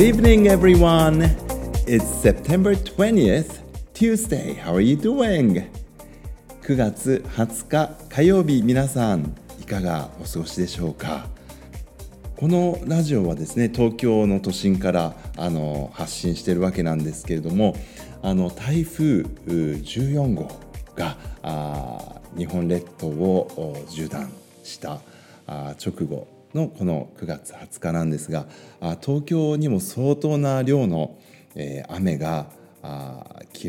[0.00, 1.20] Good evening, everyone.
[1.86, 3.58] It's September 20th,
[3.92, 4.54] Tuesday.
[4.54, 5.70] How are you doing?
[6.62, 11.26] 9月20日火曜日皆さんいかがお過ごしでしょうか？
[12.38, 17.76] このラジオはですね東京の都心からあの発信しているわけなんですけれども
[18.22, 20.48] あの台風14号
[20.96, 24.32] があ日本列島を縦断
[24.62, 25.02] した
[25.46, 28.46] 直後のこの9月20日なんですが
[29.00, 31.18] 東京にも相当な量の、
[31.54, 32.46] えー、雨が
[32.82, 33.68] 昨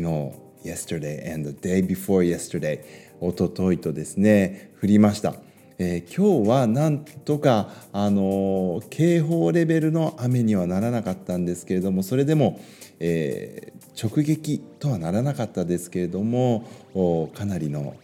[0.64, 2.80] yesterday and the day before yesterday
[3.20, 5.34] おとといとですね降りました、
[5.78, 12.60] えー、今日はなんとかあのー、警報レベルの雨にはならなかったんですけれどもそれでも、
[12.98, 16.64] えー、直撃とはならなかったですけれども
[17.34, 17.94] かなりの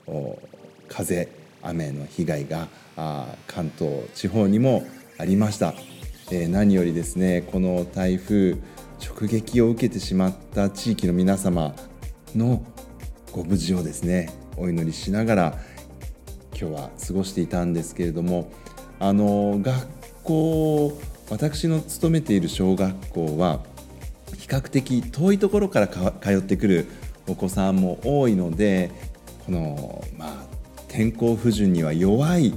[0.88, 1.28] 風
[1.62, 2.68] 雨の被害が
[3.46, 4.86] 関東地方にも
[5.18, 5.74] ありました、
[6.30, 8.56] え、何よりですねこの台風
[9.00, 11.74] 直撃を受けてしまった地域の皆様
[12.34, 12.64] の
[13.32, 15.58] ご無事をですねお祈りしながら
[16.58, 18.50] 今日は過ごしていたんですけれども
[18.98, 19.86] あの学
[20.24, 23.60] 校私の勤めている小学校は
[24.38, 26.86] 比較的遠いところから通ってくる
[27.28, 28.90] お子さんも多いので
[29.46, 30.57] この、まあ、
[30.88, 32.54] 天候不順には弱い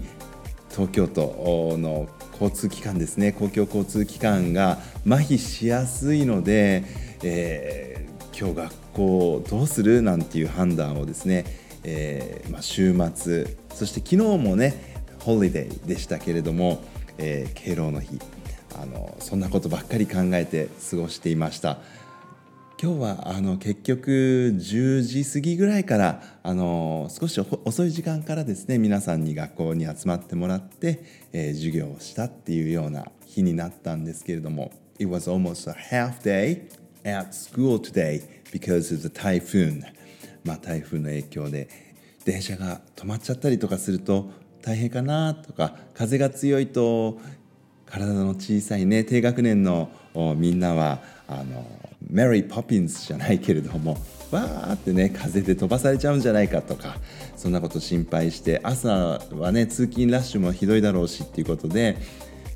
[0.69, 6.83] 東京都の交通機関ですね公共交通機関が麻痺しやすいので、
[7.23, 11.45] えー、今日学校どうするなんていう判断をですね、
[11.83, 16.83] えーまあ、週末そして昨日もねホリデーでしたけれども、
[17.17, 18.19] えー、敬老の日
[18.81, 21.77] あのそんなことばっかり考えて過ごしていました。
[22.83, 24.09] 今日はあの結局
[24.55, 36.63] 10時過ぎぐらいからあの少し遅い時間からですね皆さんに学校に集まってもらって、えー、授業をしたっていうような日になったんですけれども It was almost a half day
[37.03, 39.83] at school today because of the typhoon.
[40.43, 41.69] まあ台風の影響で
[42.25, 44.31] 電車が止まっちゃったりとかすると
[44.63, 47.19] 大変かなとか風が強いと
[47.85, 49.91] 体の小さいね低学年の
[50.35, 51.63] みんなはあの
[52.11, 53.97] メリー・ポピンズじゃないけれども
[54.31, 56.97] わーってね風で飛ばされちゃうんじゃないかとか
[57.37, 61.97] そんなこと心配して朝はね通勤ラッシュもひどいだろうしっていうことで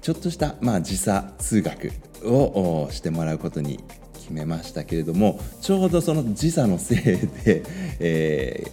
[0.01, 1.91] ちょっとした、まあ、時差通学
[2.23, 3.79] をしてもらうことに
[4.13, 6.99] 決めましたけれどもちょうどその時差のせい
[7.43, 7.63] で、
[7.99, 8.63] え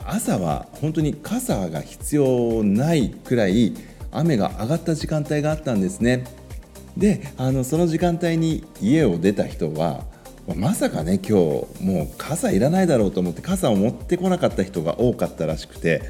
[0.00, 3.74] ー、朝は本当に傘が必要ないくらい
[4.12, 6.24] 雨が上がった時間帯があったんですね。
[6.96, 10.04] であのその時間帯に家を出た人は
[10.54, 11.32] まさかね今日
[11.82, 16.02] もう傘いらないだろうと思って傘を持ってこなかった人が多かったらしくて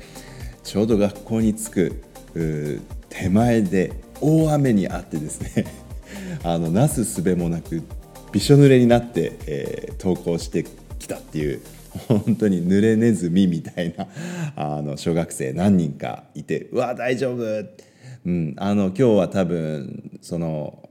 [0.63, 5.65] ちょうど学校に着く手前で大雨にあってですね
[6.45, 7.83] あのなすすべもなく
[8.31, 10.65] びしょ濡れになって、えー、登校して
[10.99, 11.61] きたっていう
[12.09, 14.07] 本当に濡れネズミみたいな
[14.55, 17.43] あの小学生何人かいてうわ大丈夫。
[18.27, 20.89] うん、あの今日は多分その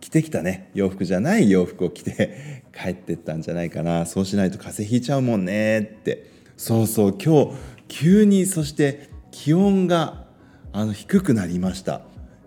[0.00, 4.06] 着てきたね洋服じゃない洋服を着て 帰ってったんじゃないかな。
[4.06, 6.30] そうしないと風邪ひいちゃうもんねって。
[6.56, 7.52] そうそう今日
[7.88, 10.24] 急にそして気温が
[10.72, 12.00] あの低くなりました。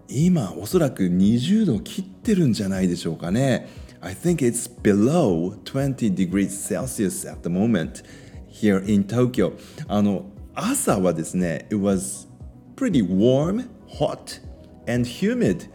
[0.10, 3.68] 今おそらく20度切ってるんじゃないでしょうかね。
[4.02, 8.04] I think it's below 20 degrees Celsius at the moment
[8.50, 9.54] here in Tokyo.
[9.88, 12.28] あの朝はですね It was
[12.76, 13.68] pretty warm
[14.00, 14.42] hot
[14.88, 15.70] and humid.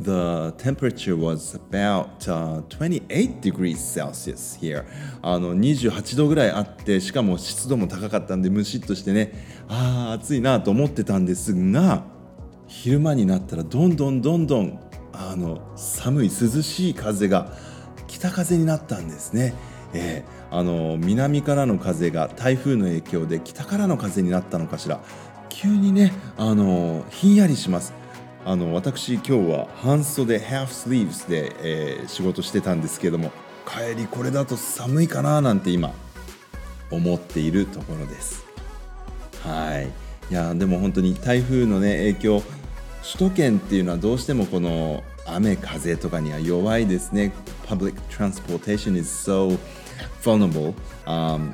[0.00, 4.84] The temperature was about、uh, 28 degrees Celsius here.
[5.22, 9.32] あの28度ぐらいあってしかも湿度も高かったんでムシッとしてね
[9.68, 12.02] ああ暑いなと思ってたんですが
[12.66, 14.80] 昼間になったらどんどんどんどん
[15.12, 17.52] あの寒い涼しい風が
[18.08, 19.54] 北風になったんですね。
[19.96, 25.00] えー、あの南からの風が台風の影響で北からの風になったのかしら
[25.48, 27.94] 急にねあのひんやりします
[28.46, 33.32] あの私今日は半袖ハーフスリーブスで、えー、仕事してたんですけども
[33.66, 35.94] 帰りこれだと寒いかななんて今
[36.90, 38.44] 思っているところです。
[39.42, 39.90] はい。
[40.30, 42.42] いやでも本当に台風のね影響
[43.02, 47.32] 首都圏っていうのはどうしてもこの雨風とかには弱いですね。
[47.66, 49.58] Public transportation is so
[50.22, 50.74] vulnerable、
[51.06, 51.50] um,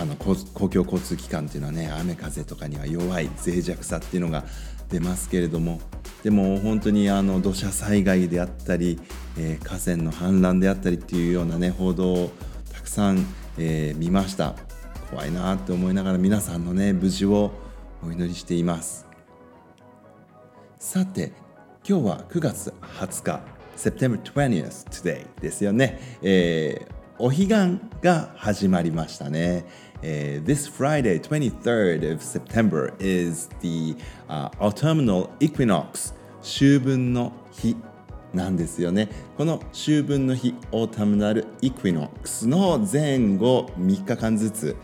[0.00, 0.34] あの公
[0.68, 4.44] 共交通機関っていうのはね雨風とかには弱い脆弱さっていうのが
[4.90, 5.80] 出ますけれども
[6.22, 8.98] でも本当にあの土砂災害であったり、
[9.38, 12.30] えー、河川の氾濫であったりっていうようなね報道を
[12.72, 13.26] たくさん、
[13.58, 14.54] えー、見ました。
[15.10, 17.52] 怖いなって思いながら皆さんのね無事を
[18.02, 19.06] お祈りしています。
[20.78, 21.32] さて
[21.88, 23.40] 今日は9月20日
[23.76, 29.64] September 20th today ですよね、えー、お彼岸が始まりましたね、
[30.02, 33.96] This Friday 23rd of September is the、
[34.28, 36.12] uh, autumnal equinox
[36.42, 37.76] 秋分の日
[38.32, 39.08] なんですよね。
[39.38, 44.76] この秋分の日 Autumnal Equinox の前後3日間ずつ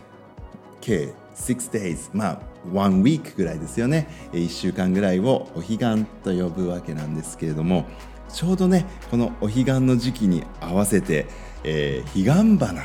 [0.79, 2.41] 計6 days まあ
[2.71, 4.07] 1 week ぐらいですよね。
[4.31, 7.85] 1週間ぐらいをお彼岸と呼ぶわけなんですけれども
[8.33, 11.27] ちょうどねこのお彼岸の時期に合わせて、
[11.63, 12.83] えー、彼岸花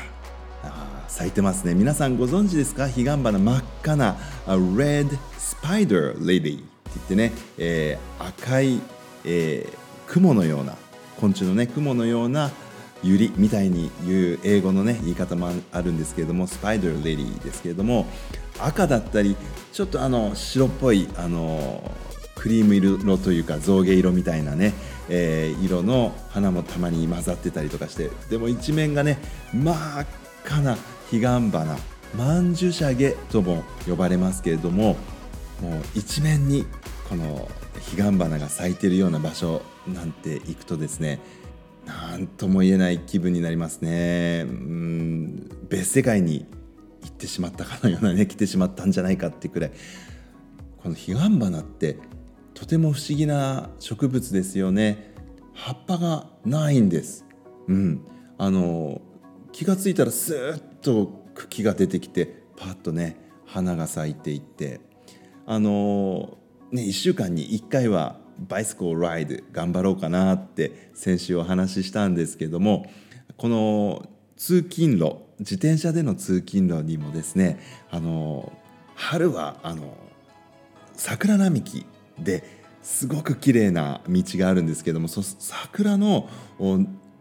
[1.07, 1.73] 咲いてますね。
[1.73, 2.83] 皆さんご存知ですか？
[2.83, 6.63] 彼岸花真っ赤な Red Spider Lily って
[6.95, 8.79] 言ってね、えー、赤い、
[9.25, 10.75] えー、雲のような
[11.19, 12.51] 昆虫のね雲のような
[13.03, 18.05] ユリみたいに言う英語のね言い方もあるんですけれどもスパイダーレディーですけれども
[18.59, 19.35] 赤だったり
[19.71, 21.91] ちょっとあの白っぽいあの
[22.37, 24.73] クリーム色というか象牙色みたいなね、
[25.09, 29.17] えー、色の花もたまに混ざってたりとかしてでも一面がね
[29.53, 30.05] 真っ
[30.45, 30.77] 赤な
[31.09, 31.77] 彼岸花
[32.15, 34.95] マンジュシャゲとも呼ばれますけれども
[35.61, 36.65] もう一面に
[37.09, 37.49] この
[37.95, 41.19] 彼岸花が咲いてるような場所なんて行くとですね
[41.85, 44.43] 何とも言えない気分になりますね。
[44.45, 46.45] うん別世界に
[47.01, 49.71] 行ってしまったかのようなね来てしまったんじゃないかってくらい
[50.83, 51.97] この彼岸花って
[52.57, 55.13] とても不思議な植物ですよね。
[55.53, 57.23] 葉っぱがないんです。
[57.67, 58.01] うん。
[58.39, 58.99] あの
[59.51, 63.15] 気が付いたらスーッと茎が出てきてパッとね
[63.45, 64.81] 花が咲いていって。
[65.45, 66.39] あの
[66.71, 72.89] ね1週間に1回はバイスコーライド頑張ろうかなって先週お話ししたんですけども
[73.37, 77.59] この通勤路自転車での通勤路にもですね
[77.91, 78.51] あの
[78.95, 79.95] 春はあの
[80.95, 81.85] 桜並木
[82.19, 82.43] で
[82.81, 86.29] すごく綺麗な道があるんですけどもそ桜の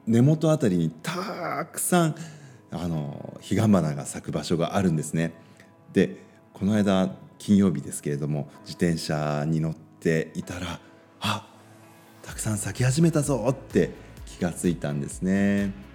[0.07, 2.15] 根元あたりにたくさん
[2.71, 5.33] あの彼岸花が咲く場所があるんですね。
[5.93, 10.81] でこの間金曜日ですけれども自転車に乗っていたら
[11.21, 11.49] あ
[12.23, 13.91] たくさん咲き始めたぞって
[14.27, 15.86] 気がついたんですね。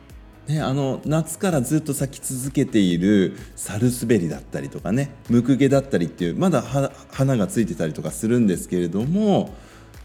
[0.48, 9.54] ね、あの夏からずっと咲き続けているサルスベリだったりとかねムクゲだったりっていうまだ花がついてたりとかするんですけれども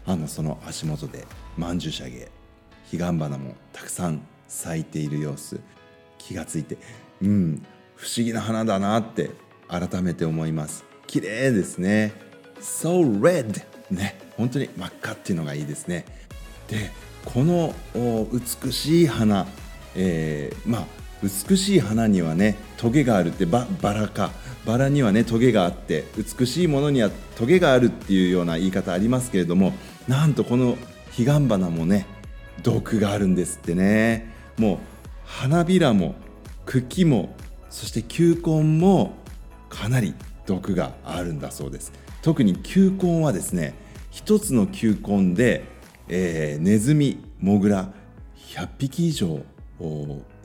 [0.05, 1.25] あのその足元で
[1.57, 2.29] マンジュシャゲ
[2.91, 5.59] 彼岸花もたくさん咲いている様子
[6.17, 6.77] 気がついて
[7.21, 9.31] うん不思議な花だなって
[9.67, 10.85] 改めて思います。
[11.07, 12.13] 綺麗ですね。
[12.61, 13.63] So red!
[13.89, 16.05] ね本当に真っ赤っていうのがいいですね。
[16.67, 16.91] で
[17.25, 17.73] この
[18.31, 19.47] 美しい花、
[19.97, 20.85] えー、まあ
[21.21, 24.31] 美しい花にはねトゲがあるってババラか。
[24.65, 29.71] バラにはねトゲがあって美しいものにはトゲがあるっていうような言い方ありますけれども
[30.09, 30.77] なんとこの
[31.15, 32.05] 彼岸花もね
[32.63, 34.33] 毒があるんですってね。
[34.57, 34.77] もう
[35.25, 36.15] 花びらも
[36.65, 37.35] 茎も
[37.69, 39.13] そして球根も
[39.69, 40.15] かなり
[40.45, 41.93] 毒があるんだそうです。
[42.21, 43.73] 特に球根はですね
[44.11, 45.63] 1つの球根で、
[46.09, 47.93] えー、ネズミモグラ
[48.53, 49.41] 100匹以上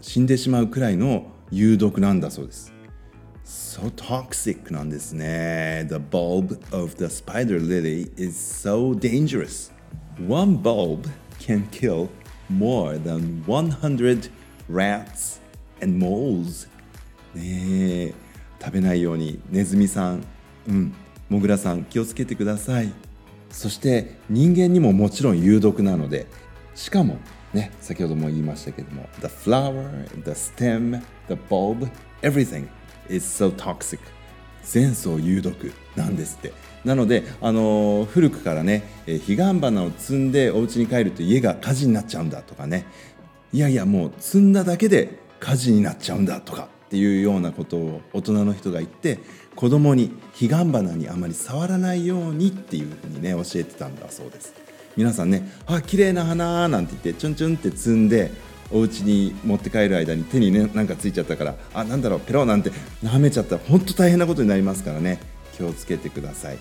[0.00, 2.72] 死んでしまうくらいの有毒なんだそうです。
[3.44, 5.86] So toxic なんですね。
[5.88, 9.72] The bulb of the spider lily is so dangerous.
[10.28, 11.08] One bulb
[11.38, 12.08] can kill
[12.50, 14.30] more than 100
[14.70, 15.40] rats
[15.82, 16.68] and moles.
[17.34, 18.14] ねえ
[18.60, 20.24] 食べないようにネズミさん、
[20.68, 20.94] うん、
[21.28, 22.92] モグラさん気をつけてください。
[23.50, 26.26] そして人間にももちろん有毒なので
[26.74, 27.18] しかも
[27.52, 31.90] ね先ほども言いましたけども The flower, the stem, the bulb,
[32.22, 32.68] everything
[33.08, 33.98] is so toxic.
[34.62, 36.52] 前層有毒なんですって。
[36.84, 42.86] なので、あのー、古くからね彼岸花を摘んでお家に帰ると家が火事になっちゃうんだとかね。
[43.52, 49.18] いやいやもう摘んだだけで火事になっちゃうんだとかっていうようなことを大人の人が言って
[49.54, 54.54] 子供に彼岸花にあまり触らないようにっていうふうにね教えてたんだそうです。
[54.96, 58.30] 皆さんね「あ綺麗な花」なんて言ってチュンチュンって摘んで
[58.70, 62.70] お家に持って帰る間に手にねなんかついちゃったからあなんだろうペロなんて
[63.02, 65.18] 舐めちゃったら本当大変なことになりますからね
[65.56, 66.58] 気をつけてください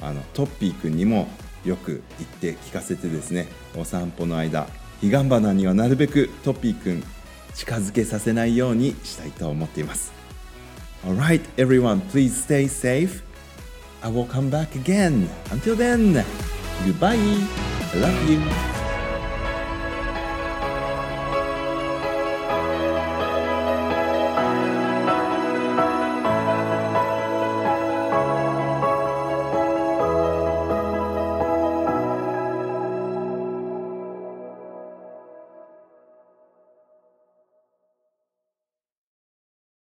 [0.00, 1.28] あのトッピーくんにも
[1.64, 3.46] よく言って聞かせてですね
[3.76, 4.66] お散歩の間
[5.00, 7.04] 彼岸花にはなるべくトッピーくん
[7.54, 10.12] 近づけさせないようにしたいと思っています
[11.04, 13.24] Alright, everyone, please stay safe.
[14.04, 15.28] I will come back again.
[15.50, 16.24] Until then,
[16.86, 17.71] goodbye.
[17.94, 18.71] Love you.